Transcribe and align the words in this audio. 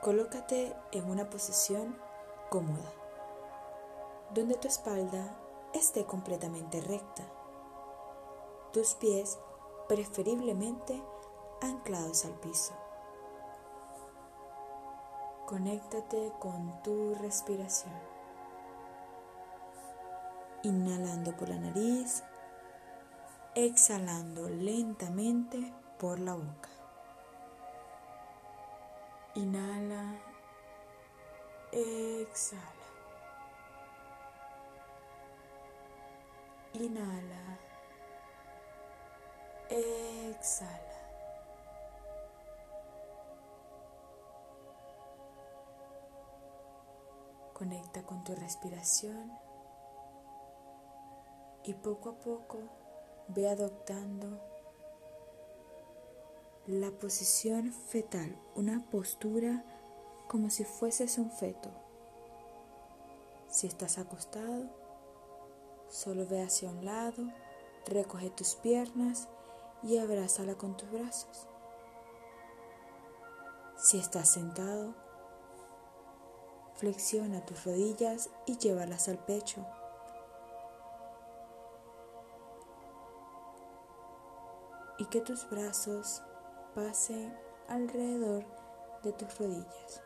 Colócate 0.00 0.76
en 0.92 1.10
una 1.10 1.28
posición 1.28 1.98
cómoda, 2.50 2.92
donde 4.32 4.54
tu 4.54 4.68
espalda 4.68 5.36
esté 5.74 6.04
completamente 6.04 6.80
recta, 6.80 7.24
tus 8.72 8.94
pies 8.94 9.40
preferiblemente 9.88 11.02
anclados 11.60 12.24
al 12.26 12.34
piso. 12.34 12.74
Conéctate 15.46 16.32
con 16.38 16.80
tu 16.84 17.16
respiración. 17.16 17.94
Inhalando 20.62 21.36
por 21.36 21.48
la 21.48 21.58
nariz, 21.58 22.22
exhalando 23.56 24.48
lentamente 24.48 25.74
por 25.98 26.20
la 26.20 26.34
boca. 26.34 26.77
Inhala, 29.38 30.04
exhala. 31.70 32.88
Inhala, 36.72 37.44
exhala. 39.70 40.98
Conecta 47.52 48.02
con 48.02 48.24
tu 48.24 48.34
respiración 48.34 49.38
y 51.62 51.74
poco 51.74 52.08
a 52.08 52.18
poco 52.18 52.58
ve 53.28 53.48
adoptando 53.48 54.57
la 56.68 56.90
posición 56.90 57.72
fetal, 57.72 58.38
una 58.54 58.84
postura 58.90 59.64
como 60.28 60.50
si 60.50 60.64
fueses 60.64 61.18
un 61.18 61.30
feto. 61.30 61.70
Si 63.48 63.66
estás 63.66 63.98
acostado, 63.98 64.68
solo 65.88 66.26
ve 66.26 66.42
hacia 66.42 66.68
un 66.68 66.84
lado, 66.84 67.24
recoge 67.86 68.30
tus 68.30 68.54
piernas 68.54 69.28
y 69.82 69.96
abrázala 69.96 70.56
con 70.56 70.76
tus 70.76 70.90
brazos. 70.90 71.48
Si 73.78 73.98
estás 73.98 74.30
sentado, 74.30 74.94
Flexiona 76.78 77.44
tus 77.44 77.64
rodillas 77.64 78.30
y 78.46 78.56
llévalas 78.56 79.08
al 79.08 79.18
pecho. 79.18 79.66
Y 84.96 85.06
que 85.06 85.20
tus 85.20 85.50
brazos 85.50 86.22
pasen 86.74 87.36
alrededor 87.68 88.44
de 89.02 89.12
tus 89.12 89.38
rodillas. 89.38 90.02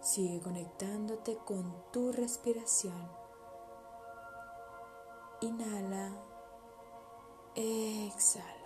Sigue 0.00 0.40
conectándote 0.40 1.36
con 1.38 1.90
tu 1.92 2.12
respiración. 2.12 3.08
Inhala, 5.40 6.12
exhala. 7.54 8.62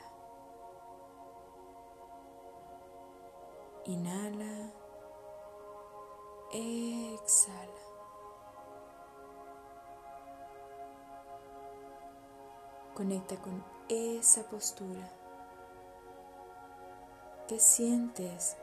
Inhala, 3.85 4.73
exhala. 6.53 7.66
Conecta 12.97 13.37
con 13.37 13.63
esa 13.91 14.45
postura. 14.45 15.07
¿Qué 17.47 17.61
sientes 17.61 18.57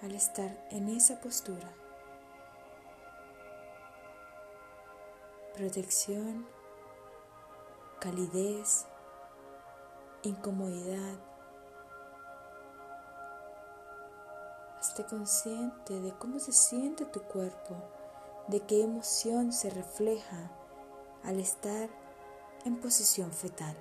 al 0.00 0.12
estar 0.12 0.50
en 0.70 0.88
esa 0.88 1.20
postura? 1.20 1.70
Protección, 5.52 6.46
calidez, 8.00 8.86
incomodidad 10.22 11.18
Esté 14.80 15.04
consciente 15.04 16.00
de 16.00 16.12
cómo 16.12 16.38
se 16.38 16.52
siente 16.52 17.04
tu 17.04 17.20
cuerpo, 17.20 17.74
de 18.48 18.60
qué 18.60 18.82
emoción 18.82 19.52
se 19.52 19.68
refleja 19.68 20.50
al 21.22 21.40
estar 21.40 21.90
en 22.64 22.80
posición 22.80 23.30
fetal. 23.32 23.76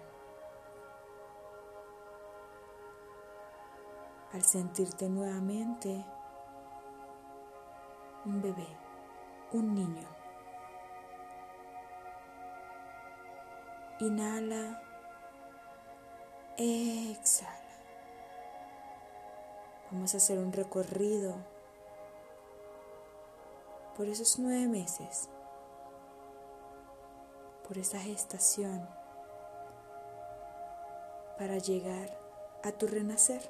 Al 4.33 4.41
sentirte 4.44 5.07
nuevamente 5.09 6.05
un 8.25 8.41
bebé, 8.41 8.67
un 9.51 9.75
niño. 9.75 10.07
Inhala, 13.99 14.81
exhala. 16.57 17.59
Vamos 19.91 20.13
a 20.13 20.17
hacer 20.17 20.39
un 20.39 20.51
recorrido 20.51 21.35
por 23.95 24.07
esos 24.07 24.39
nueve 24.39 24.67
meses, 24.67 25.29
por 27.73 27.79
esa 27.79 27.97
gestación, 27.97 28.88
para 31.39 31.57
llegar 31.57 32.07
a 32.61 32.72
tu 32.72 32.85
renacer. 32.85 33.41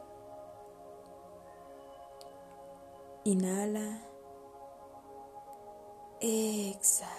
Inhala, 3.25 3.99
exhala. 6.21 7.17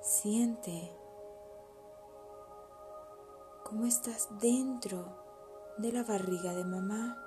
Siente 0.00 0.90
cómo 3.64 3.84
estás 3.84 4.28
dentro 4.40 5.04
de 5.76 5.92
la 5.92 6.02
barriga 6.02 6.54
de 6.54 6.64
mamá. 6.64 7.22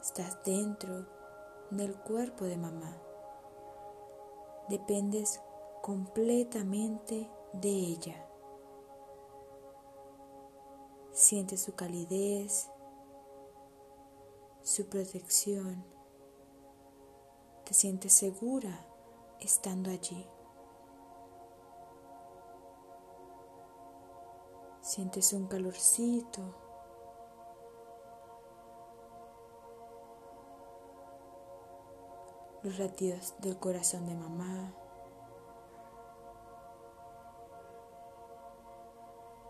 Estás 0.00 0.42
dentro 0.42 1.23
del 1.70 1.96
cuerpo 1.96 2.44
de 2.44 2.56
mamá. 2.56 3.00
Dependes 4.68 5.40
completamente 5.82 7.30
de 7.52 7.68
ella. 7.68 8.28
Siente 11.12 11.56
su 11.56 11.74
calidez, 11.74 12.70
su 14.62 14.88
protección. 14.88 15.84
Te 17.64 17.74
sientes 17.74 18.12
segura 18.12 18.86
estando 19.40 19.90
allí. 19.90 20.26
Sientes 24.80 25.32
un 25.32 25.46
calorcito. 25.46 26.63
Los 32.64 32.78
latidos 32.78 33.34
del 33.40 33.58
corazón 33.58 34.06
de 34.06 34.14
mamá. 34.14 34.72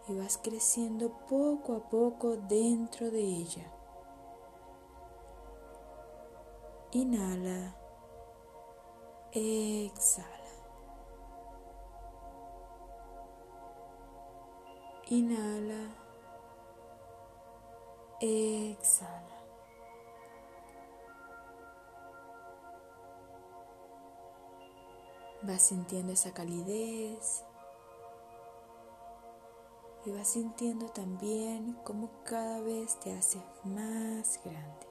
Y 0.08 0.18
vas 0.18 0.36
creciendo 0.36 1.10
poco 1.28 1.76
a 1.76 1.88
poco 1.88 2.36
dentro 2.36 3.12
de 3.12 3.20
ella. 3.20 3.70
Inhala. 6.90 7.76
Exhala. 9.30 10.28
Inhala. 15.08 15.88
Exhala. 18.20 19.33
Vas 25.46 25.60
sintiendo 25.60 26.10
esa 26.10 26.32
calidez 26.32 27.44
y 30.06 30.10
vas 30.10 30.28
sintiendo 30.28 30.88
también 30.88 31.78
cómo 31.84 32.08
cada 32.24 32.60
vez 32.60 32.98
te 33.00 33.12
haces 33.12 33.42
más 33.62 34.40
grande. 34.42 34.86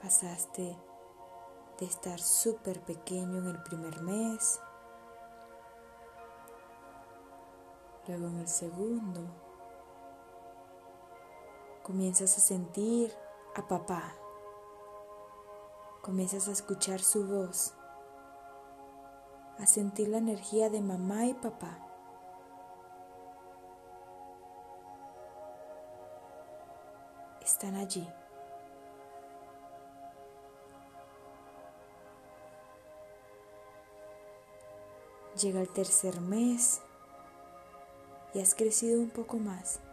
Pasaste 0.00 0.78
de 1.78 1.84
estar 1.84 2.18
súper 2.18 2.80
pequeño 2.86 3.38
en 3.38 3.48
el 3.48 3.62
primer 3.64 4.00
mes, 4.00 4.60
luego 8.08 8.28
en 8.28 8.38
el 8.38 8.48
segundo, 8.48 9.45
Comienzas 11.86 12.36
a 12.36 12.40
sentir 12.40 13.16
a 13.54 13.68
papá. 13.68 14.12
Comienzas 16.02 16.48
a 16.48 16.50
escuchar 16.50 16.98
su 16.98 17.24
voz, 17.28 17.74
a 19.60 19.66
sentir 19.68 20.08
la 20.08 20.18
energía 20.18 20.68
de 20.68 20.80
mamá 20.80 21.26
y 21.26 21.34
papá. 21.34 21.78
Están 27.40 27.76
allí. 27.76 28.12
Llega 35.40 35.60
el 35.60 35.72
tercer 35.72 36.20
mes 36.20 36.82
y 38.34 38.40
has 38.40 38.56
crecido 38.56 39.00
un 39.00 39.10
poco 39.10 39.36
más. 39.36 39.85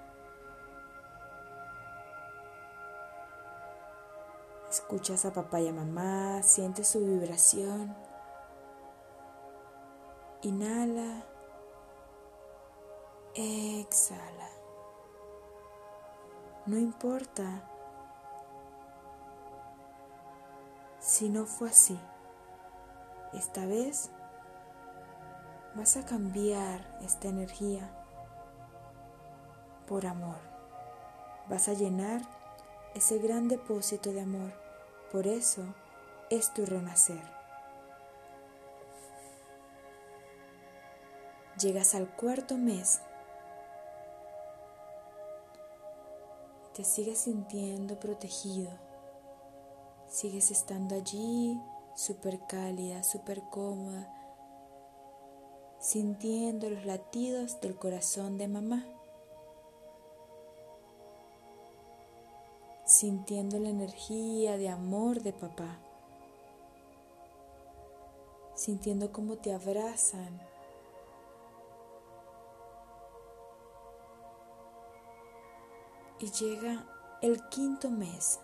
Escuchas 4.83 5.23
a 5.23 5.31
papá 5.31 5.61
y 5.61 5.69
a 5.69 5.73
mamá, 5.73 6.43
sientes 6.43 6.89
su 6.89 6.99
vibración. 6.99 7.95
Inhala, 10.41 11.23
exhala. 13.33 14.49
No 16.65 16.77
importa 16.77 17.63
si 20.99 21.29
no 21.29 21.45
fue 21.45 21.69
así. 21.69 21.97
Esta 23.31 23.65
vez 23.65 24.11
vas 25.75 25.95
a 25.95 26.05
cambiar 26.05 26.99
esta 27.01 27.29
energía 27.29 27.89
por 29.87 30.05
amor. 30.05 30.39
Vas 31.49 31.69
a 31.69 31.73
llenar 31.73 32.21
ese 32.93 33.17
gran 33.17 33.47
depósito 33.47 34.11
de 34.11 34.21
amor. 34.21 34.62
Por 35.13 35.27
eso 35.27 35.63
es 36.29 36.53
tu 36.53 36.65
renacer. 36.65 37.23
Llegas 41.57 41.95
al 41.95 42.13
cuarto 42.13 42.57
mes. 42.57 43.01
Te 46.73 46.83
sigues 46.83 47.19
sintiendo 47.19 47.97
protegido. 47.97 48.71
Sigues 50.09 50.51
estando 50.51 50.95
allí 50.95 51.57
súper 51.95 52.45
cálida, 52.47 53.03
súper 53.03 53.41
cómoda 53.49 54.13
sintiendo 55.83 56.69
los 56.69 56.85
latidos 56.85 57.59
del 57.59 57.75
corazón 57.75 58.37
de 58.37 58.47
mamá, 58.47 58.85
sintiendo 63.03 63.59
la 63.59 63.67
energía 63.67 64.55
de 64.55 64.69
amor 64.69 65.21
de 65.23 65.33
papá, 65.33 65.77
sintiendo 68.55 69.11
cómo 69.11 69.35
te 69.35 69.53
abrazan. 69.53 70.41
Y 76.17 76.31
llega 76.31 76.85
el 77.21 77.45
quinto 77.49 77.89
mes, 77.89 78.39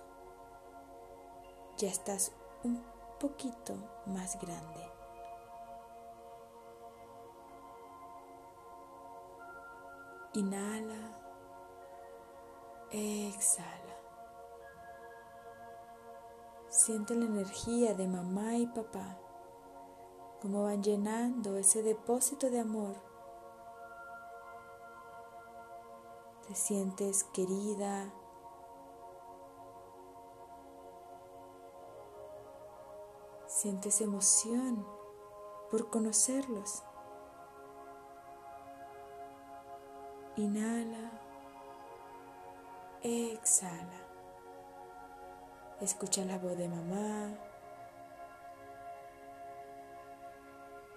ya 1.77 1.87
estás 1.87 2.33
un 2.65 2.83
poquito 3.17 3.75
más 4.07 4.37
grande. 4.41 4.91
Inhala, 10.33 11.17
exhala. 12.91 13.88
Siente 16.79 17.13
la 17.13 17.25
energía 17.25 17.93
de 17.93 18.07
mamá 18.07 18.55
y 18.55 18.65
papá, 18.65 19.17
cómo 20.41 20.63
van 20.63 20.81
llenando 20.81 21.57
ese 21.57 21.83
depósito 21.83 22.49
de 22.49 22.61
amor. 22.61 22.95
Te 26.47 26.55
sientes 26.55 27.25
querida, 27.25 28.13
sientes 33.45 33.99
emoción 33.99 34.87
por 35.69 35.89
conocerlos. 35.89 36.83
Inhala, 40.37 41.11
exhala. 43.01 44.08
Escucha 45.81 46.25
la 46.25 46.37
voz 46.37 46.57
de 46.57 46.67
mamá. 46.67 47.29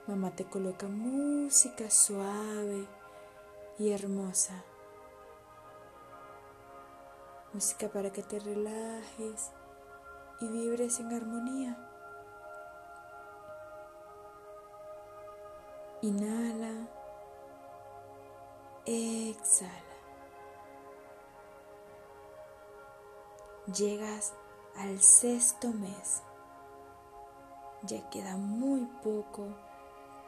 Mamá 0.08 0.34
te 0.34 0.44
coloca 0.44 0.88
música 0.88 1.88
suave 1.88 2.88
y 3.78 3.92
hermosa. 3.92 4.64
Música 7.52 7.88
para 7.90 8.10
que 8.10 8.24
te 8.24 8.40
relajes 8.40 9.52
y 10.40 10.48
vibres 10.48 10.98
en 10.98 11.12
armonía. 11.14 11.78
Inhala. 16.00 16.88
Exhala. 18.84 19.70
Llegas 23.72 24.34
al 24.76 25.00
sexto 25.00 25.68
mes. 25.68 26.22
Ya 27.82 28.08
queda 28.10 28.36
muy 28.36 28.86
poco 29.02 29.48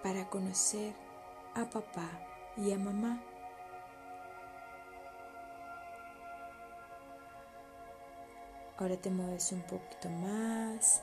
para 0.03 0.29
conocer 0.29 0.95
a 1.55 1.65
papá 1.71 2.09
y 2.57 2.73
a 2.73 2.79
mamá. 2.79 3.21
Ahora 8.77 8.97
te 8.97 9.09
mueves 9.09 9.53
un 9.53 9.63
poquito 9.63 10.09
más. 10.11 11.03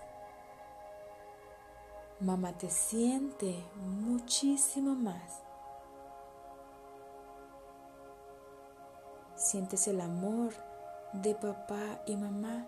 Mamá 2.20 2.52
te 2.54 2.70
siente 2.70 3.66
muchísimo 3.76 4.94
más. 4.94 5.42
Sientes 9.36 9.88
el 9.88 10.02
amor 10.02 10.54
de 11.14 11.34
papá 11.34 12.04
y 12.06 12.16
mamá. 12.18 12.68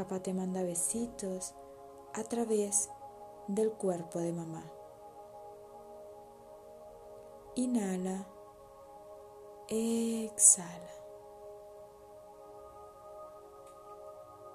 Papá 0.00 0.18
te 0.18 0.32
manda 0.32 0.62
besitos 0.62 1.54
a 2.14 2.24
través 2.24 2.88
del 3.48 3.70
cuerpo 3.70 4.18
de 4.18 4.32
mamá. 4.32 4.64
Inhala, 7.54 8.26
exhala. 9.68 10.90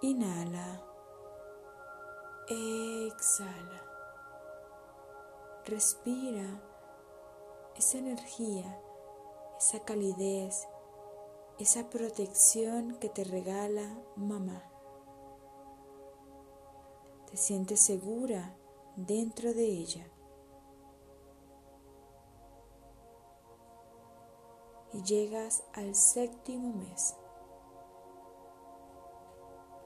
Inhala, 0.02 0.82
exhala. 2.48 3.84
Respira 5.66 6.60
esa 7.76 8.00
energía, 8.00 8.82
esa 9.60 9.80
calidez, 9.82 10.68
esa 11.60 11.88
protección 11.92 12.98
que 12.98 13.10
te 13.10 13.24
regala 13.24 13.96
mamá. 14.16 14.75
Te 17.30 17.38
sientes 17.38 17.80
segura 17.80 18.56
dentro 18.96 19.54
de 19.54 19.66
ella. 19.66 20.08
Y 24.94 25.02
llegas 25.04 25.64
al 25.74 25.96
séptimo 25.96 26.74
mes. 26.74 27.16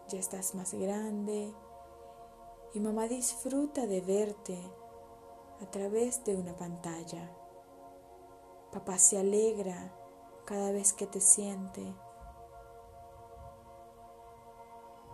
Ya 0.10 0.19
estás 0.19 0.55
más 0.55 0.74
grande 0.74 1.53
y 2.74 2.79
mamá 2.79 3.08
disfruta 3.08 3.88
de 3.88 4.01
verte 4.01 4.60
a 5.62 5.65
través 5.72 6.24
de 6.24 6.36
una 6.36 6.55
pantalla. 6.55 7.29
Papá 8.72 8.98
se 8.98 9.17
alegra 9.17 9.91
cada 10.46 10.72
vez 10.72 10.93
que 10.93 11.08
te 11.08 11.19
siente. 11.19 11.93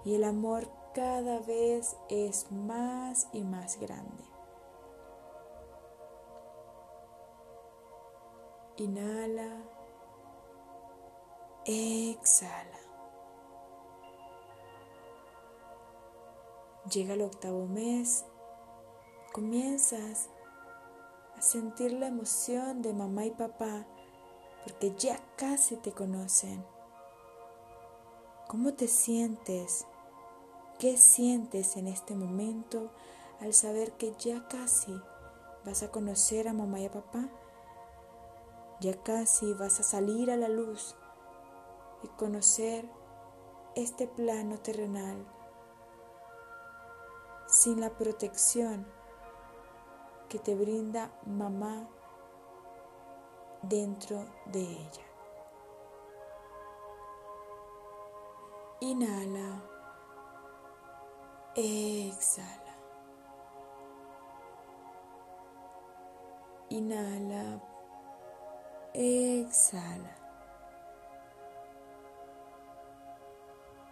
Y 0.03 0.15
el 0.15 0.23
amor 0.23 0.67
cada 0.95 1.39
vez 1.39 1.97
es 2.07 2.49
más 2.51 3.27
y 3.33 3.43
más 3.43 3.77
grande. 3.81 4.23
Inhala. 8.77 9.61
Exhala. 11.65 12.79
Llega 16.89 17.15
el 17.15 17.23
octavo 17.23 17.65
mes. 17.65 18.25
Comienzas 19.33 20.29
a 21.37 21.41
sentir 21.41 21.91
la 21.91 22.07
emoción 22.07 22.81
de 22.81 22.93
mamá 22.93 23.25
y 23.25 23.31
papá 23.31 23.85
porque 24.63 24.95
ya 24.95 25.19
casi 25.35 25.75
te 25.75 25.91
conocen. 25.91 26.65
¿Cómo 28.47 28.73
te 28.73 28.87
sientes? 28.87 29.85
¿Qué 30.77 30.97
sientes 30.97 31.77
en 31.77 31.87
este 31.87 32.15
momento 32.15 32.91
al 33.39 33.53
saber 33.53 33.93
que 33.93 34.13
ya 34.19 34.45
casi 34.49 34.93
vas 35.63 35.83
a 35.83 35.91
conocer 35.91 36.49
a 36.49 36.53
mamá 36.53 36.81
y 36.81 36.85
a 36.85 36.91
papá? 36.91 37.29
Ya 38.81 39.01
casi 39.01 39.53
vas 39.53 39.79
a 39.79 39.83
salir 39.83 40.29
a 40.29 40.35
la 40.35 40.49
luz 40.49 40.97
y 42.03 42.09
conocer 42.09 42.89
este 43.75 44.05
plano 44.05 44.57
terrenal 44.57 45.25
sin 47.47 47.79
la 47.79 47.91
protección 47.91 48.85
que 50.27 50.39
te 50.39 50.55
brinda 50.55 51.09
mamá 51.25 51.87
dentro 53.61 54.25
de 54.47 54.61
ella. 54.61 55.05
Inhala, 58.81 59.74
exhala. 61.55 62.75
Inhala, 66.69 67.61
exhala. 68.93 70.15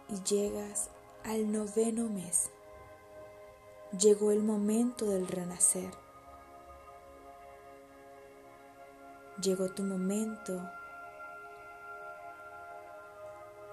Y 0.08 0.22
llegas 0.22 0.90
al 1.24 1.50
noveno 1.50 2.08
mes. 2.10 2.50
Llegó 3.98 4.32
el 4.32 4.42
momento 4.42 5.06
del 5.06 5.26
renacer. 5.26 5.90
Llegó 9.40 9.68
tu 9.68 9.82
momento 9.82 10.60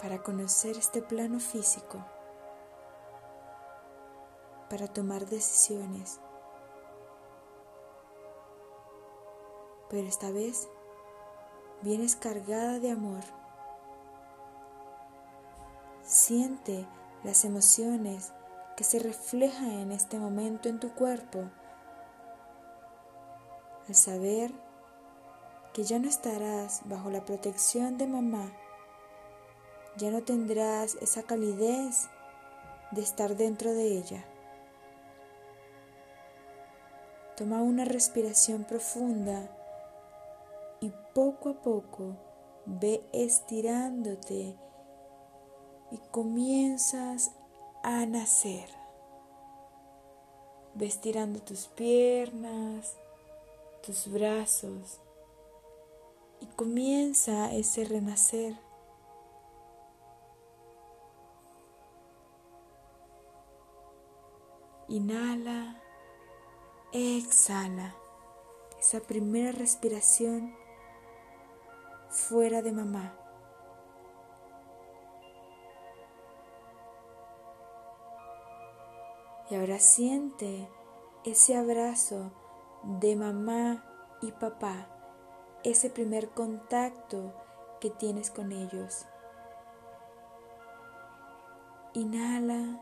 para 0.02 0.24
conocer 0.24 0.78
este 0.78 1.02
plano 1.02 1.40
físico, 1.40 2.04
para 4.72 4.88
tomar 4.88 5.28
decisiones. 5.28 6.22
Pero 9.90 10.08
esta 10.08 10.32
vez 10.32 10.70
vienes 11.82 12.16
cargada 12.16 12.80
de 12.80 12.92
amor. 12.92 13.20
Siente 16.02 16.88
las 17.26 17.44
emociones 17.44 18.32
que 18.78 18.86
se 18.86 19.00
reflejan 19.00 19.72
en 19.72 19.92
este 19.92 20.18
momento 20.18 20.70
en 20.70 20.80
tu 20.80 20.96
cuerpo. 20.96 21.44
Al 23.90 23.96
saber 23.96 24.54
que 25.74 25.84
ya 25.84 26.00
no 26.00 26.08
estarás 26.08 26.82
bajo 26.86 27.10
la 27.10 27.26
protección 27.26 27.98
de 27.98 28.08
mamá 28.08 28.50
ya 29.98 30.10
no 30.10 30.24
tendrás 30.24 30.96
esa 31.02 31.24
calidez 31.24 32.08
de 32.92 33.02
estar 33.02 33.36
dentro 33.36 33.74
de 33.74 33.98
ella. 33.98 34.26
Toma 37.36 37.62
una 37.62 37.86
respiración 37.86 38.66
profunda 38.66 39.50
y 40.80 40.92
poco 41.14 41.50
a 41.50 41.62
poco 41.62 42.16
ve 42.66 43.04
estirándote 43.14 44.58
y 45.92 45.98
comienzas 46.12 47.32
a 47.84 48.06
nacer. 48.06 48.70
Ve 50.74 50.86
estirando 50.86 51.42
tus 51.42 51.68
piernas, 51.68 52.96
tus 53.86 54.12
brazos 54.12 55.02
y 56.40 56.46
comienza 56.48 57.52
ese 57.54 57.84
renacer. 57.86 58.56
Inhala, 64.88 65.81
exhala. 66.94 67.96
Esa 68.80 69.00
primera 69.02 69.52
respiración 69.52 70.56
fuera 72.10 72.62
de 72.62 72.72
mamá. 72.72 73.14
Y 79.50 79.56
ahora 79.56 79.80
siente 79.80 80.70
ese 81.26 81.56
abrazo 81.56 82.32
de 82.84 83.16
mamá 83.16 83.84
y 84.22 84.32
papá, 84.32 84.88
ese 85.64 85.90
primer 85.90 86.30
contacto 86.30 87.34
que 87.80 87.90
tienes 87.90 88.32
con 88.32 88.52
ellos. 88.52 89.06
Inhala 91.94 92.82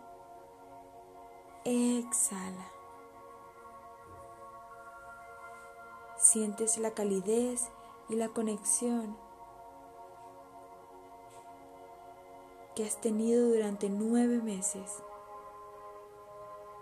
Exhala. 1.65 2.78
Sientes 6.31 6.77
la 6.77 6.91
calidez 6.91 7.71
y 8.07 8.13
la 8.13 8.29
conexión 8.29 9.17
que 12.75 12.85
has 12.85 13.01
tenido 13.01 13.47
durante 13.47 13.89
nueve 13.89 14.37
meses. 14.37 15.01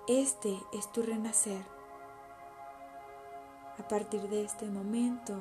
Este 0.10 0.60
es 0.74 0.92
tu 0.92 1.02
renacer. 1.02 1.64
A 3.80 3.88
partir 3.88 4.28
de 4.28 4.44
este 4.44 4.66
momento 4.66 5.40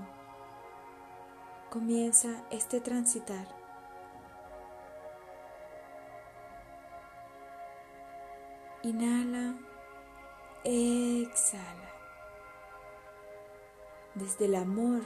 comienza 1.69 2.45
este 2.53 2.81
transitar 2.81 3.49
Inhala, 8.85 9.57
exhala. 10.63 11.96
Desde 14.17 14.47
el 14.47 14.55
amor 14.55 15.03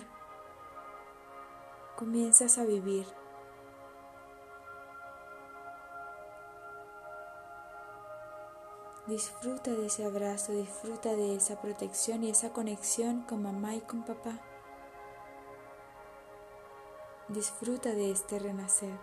comienzas 1.97 2.59
a 2.59 2.64
vivir. 2.64 3.09
Disfruta 9.09 9.73
de 9.73 9.87
ese 9.87 10.05
abrazo, 10.05 10.52
disfruta 10.52 11.09
de 11.17 11.35
esa 11.35 11.61
protección 11.61 12.23
y 12.23 12.31
esa 12.31 12.52
conexión 12.52 13.23
con 13.23 13.43
mamá 13.43 13.75
y 13.75 13.81
con 13.81 14.05
papá. 14.05 14.38
Disfruta 17.26 17.88
de 17.88 18.12
este 18.12 18.38
renacer. 18.38 18.97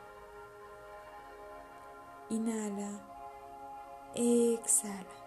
Inhala. 2.29 3.01
Exhala. 4.15 5.26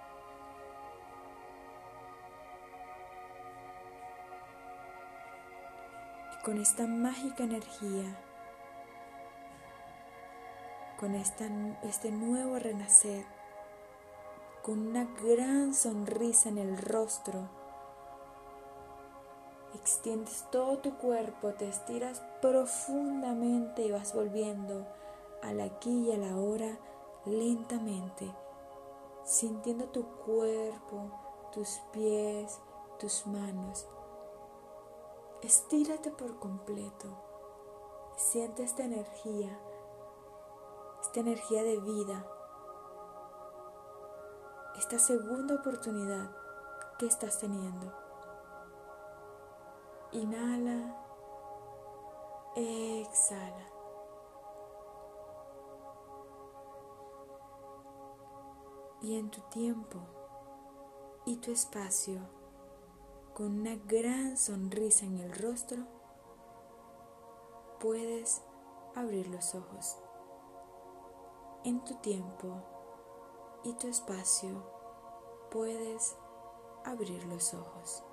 Con 6.44 6.58
esta 6.58 6.86
mágica 6.86 7.44
energía, 7.44 8.16
con 10.98 11.14
este 11.14 12.10
nuevo 12.10 12.58
renacer, 12.58 13.24
con 14.62 14.88
una 14.88 15.04
gran 15.22 15.74
sonrisa 15.74 16.48
en 16.48 16.58
el 16.58 16.78
rostro, 16.78 17.48
extiendes 19.74 20.46
todo 20.50 20.78
tu 20.78 20.96
cuerpo, 20.96 21.52
te 21.54 21.68
estiras 21.68 22.22
profundamente 22.40 23.82
y 23.82 23.90
vas 23.90 24.14
volviendo 24.14 24.86
al 25.42 25.60
aquí 25.60 26.08
y 26.08 26.12
a 26.12 26.18
la 26.18 26.36
hora 26.36 26.78
lentamente 27.26 28.30
sintiendo 29.24 29.86
tu 29.86 30.04
cuerpo, 30.04 31.10
tus 31.52 31.80
pies, 31.92 32.58
tus 32.98 33.26
manos. 33.26 33.86
Estírate 35.42 36.10
por 36.10 36.38
completo. 36.38 37.08
Siente 38.16 38.62
esta 38.62 38.84
energía, 38.84 39.58
esta 41.00 41.20
energía 41.20 41.62
de 41.62 41.78
vida, 41.80 42.26
esta 44.76 44.98
segunda 44.98 45.54
oportunidad 45.54 46.30
que 46.98 47.06
estás 47.06 47.38
teniendo. 47.38 47.92
Inhala, 50.12 50.96
exhala. 52.56 53.80
y 59.02 59.16
en 59.16 59.30
tu 59.30 59.40
tiempo 59.42 59.98
y 61.24 61.36
tu 61.36 61.50
espacio, 61.52 62.20
con 63.40 63.60
una 63.60 63.76
gran 63.86 64.36
sonrisa 64.36 65.06
en 65.06 65.16
el 65.16 65.32
rostro, 65.32 65.78
puedes 67.80 68.42
abrir 68.94 69.28
los 69.28 69.54
ojos. 69.54 69.96
En 71.64 71.82
tu 71.82 71.94
tiempo 72.02 72.62
y 73.64 73.72
tu 73.72 73.88
espacio 73.88 74.62
puedes 75.50 76.18
abrir 76.84 77.24
los 77.28 77.54
ojos. 77.54 78.04